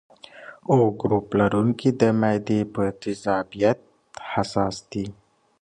[0.75, 3.79] O ګروپ لرونکي د معدې په تیزابیت
[4.31, 5.05] حساس دي.